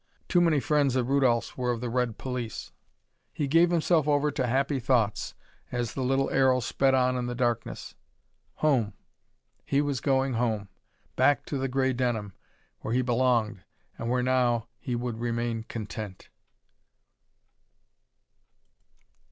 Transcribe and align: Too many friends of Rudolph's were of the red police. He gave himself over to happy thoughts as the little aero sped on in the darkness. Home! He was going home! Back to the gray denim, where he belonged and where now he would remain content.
Too 0.27 0.41
many 0.41 0.59
friends 0.59 0.95
of 0.95 1.09
Rudolph's 1.09 1.55
were 1.55 1.69
of 1.69 1.79
the 1.79 1.87
red 1.87 2.17
police. 2.17 2.71
He 3.31 3.47
gave 3.47 3.69
himself 3.69 4.07
over 4.07 4.31
to 4.31 4.47
happy 4.47 4.79
thoughts 4.79 5.35
as 5.71 5.93
the 5.93 6.01
little 6.01 6.27
aero 6.31 6.59
sped 6.59 6.95
on 6.95 7.15
in 7.15 7.27
the 7.27 7.35
darkness. 7.35 7.93
Home! 8.55 8.93
He 9.63 9.79
was 9.79 10.01
going 10.01 10.33
home! 10.33 10.69
Back 11.15 11.45
to 11.45 11.59
the 11.59 11.67
gray 11.67 11.93
denim, 11.93 12.33
where 12.79 12.95
he 12.95 13.03
belonged 13.03 13.63
and 13.95 14.09
where 14.09 14.23
now 14.23 14.69
he 14.79 14.95
would 14.95 15.19
remain 15.19 15.65
content. 15.65 16.29